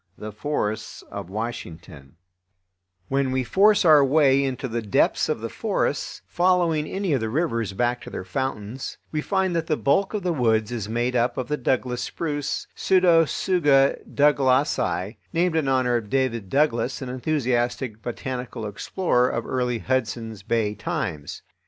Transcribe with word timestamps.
The 0.17 0.31
Forests 0.31 1.03
of 1.11 1.29
Washington 1.29 2.15
When 3.07 3.31
we 3.31 3.43
force 3.43 3.85
our 3.85 4.03
way 4.03 4.43
into 4.43 4.67
the 4.67 4.81
depths 4.81 5.29
of 5.29 5.41
the 5.41 5.47
forests, 5.49 6.23
following 6.25 6.87
any 6.87 7.13
of 7.13 7.19
the 7.19 7.29
rivers 7.29 7.73
back 7.73 8.01
to 8.01 8.09
their 8.09 8.25
fountains, 8.25 8.97
we 9.11 9.21
find 9.21 9.55
that 9.55 9.67
the 9.67 9.77
bulk 9.77 10.15
of 10.15 10.23
the 10.23 10.33
woods 10.33 10.71
is 10.71 10.89
made 10.89 11.15
up 11.15 11.37
of 11.37 11.49
the 11.49 11.55
Douglas 11.55 12.01
spruce 12.01 12.65
(Pseudotsuga 12.75 13.99
Douglasii), 14.11 15.17
named 15.33 15.55
in 15.55 15.67
honor 15.67 15.97
of 15.97 16.09
David 16.09 16.49
Douglas, 16.49 17.03
an 17.03 17.09
enthusiastic 17.09 18.01
botanical 18.01 18.65
explorer 18.65 19.29
of 19.29 19.45
early 19.45 19.77
Hudson's 19.77 20.41
Bay 20.41 20.73
times. 20.73 21.43